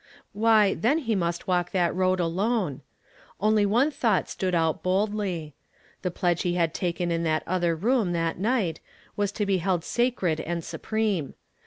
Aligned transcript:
Why, 0.33 0.73
then 0.73 0.97
he 0.97 1.13
must 1.13 1.45
walk 1.45 1.69
that 1.73 1.93
road 1.93 2.19
alone. 2.19 2.81
Only 3.39 3.67
one 3.67 3.91
thought 3.91 4.27
stood 4.27 4.55
out 4.55 4.81
boldl}'. 4.83 5.53
The 6.01 6.09
pledge 6.09 6.41
he 6.41 6.55
had 6.55 6.73
taken 6.73 7.11
in 7.11 7.21
that 7.25 7.45
otlier 7.45 7.79
room 7.79 8.11
that 8.13 8.39
night 8.39 8.79
was 9.15 9.31
to 9.33 9.45
be 9.45 9.59
held 9.59 9.83
sacred 9.83 10.39
and 10.39 10.63
snpreme. 10.63 11.33